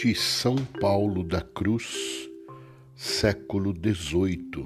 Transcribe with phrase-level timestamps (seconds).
[0.00, 2.30] de São Paulo da Cruz,
[2.94, 4.64] século XVIII.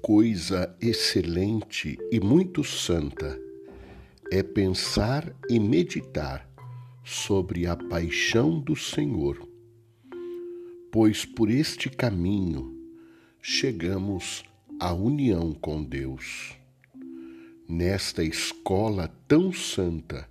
[0.00, 3.36] Coisa excelente e muito santa
[4.30, 6.48] é pensar e meditar
[7.04, 9.44] sobre a paixão do Senhor,
[10.92, 12.72] pois por este caminho
[13.42, 14.44] chegamos
[14.78, 16.56] à união com Deus.
[17.68, 20.28] Nesta escola tão santa,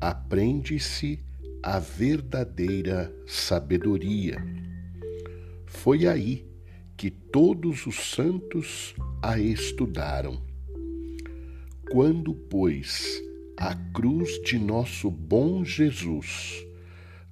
[0.00, 1.20] aprende-se
[1.66, 4.36] a verdadeira sabedoria.
[5.64, 6.46] Foi aí
[6.94, 10.42] que todos os santos a estudaram.
[11.90, 13.18] Quando, pois,
[13.56, 16.66] a cruz de nosso bom Jesus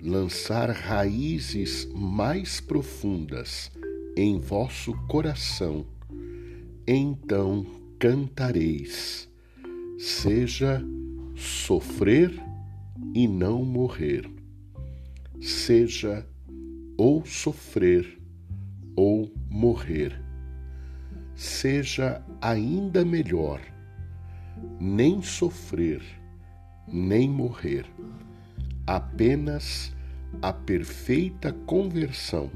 [0.03, 3.71] lançar raízes mais profundas
[4.17, 5.87] em vosso coração,
[6.87, 7.67] então
[7.99, 9.29] cantareis,
[9.99, 10.83] seja
[11.37, 12.52] sofrer
[13.15, 14.29] e não morrer,
[15.41, 16.27] seja
[16.97, 18.21] ou sofrer
[18.97, 20.21] ou morrer.
[21.35, 23.61] Seja ainda melhor
[24.81, 26.03] nem sofrer,
[26.87, 27.87] nem morrer,
[28.87, 29.95] apenas
[30.41, 32.51] a perfeita conversão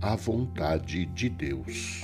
[0.00, 2.02] à vontade de Deus.